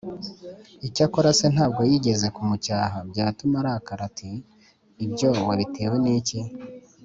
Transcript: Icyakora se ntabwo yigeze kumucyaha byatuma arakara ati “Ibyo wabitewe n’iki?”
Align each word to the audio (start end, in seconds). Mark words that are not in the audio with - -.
Icyakora 0.87 1.29
se 1.39 1.45
ntabwo 1.53 1.81
yigeze 1.89 2.27
kumucyaha 2.35 2.97
byatuma 3.09 3.55
arakara 3.61 4.01
ati 4.09 4.31
“Ibyo 5.05 5.29
wabitewe 5.47 5.95
n’iki?” 6.03 6.39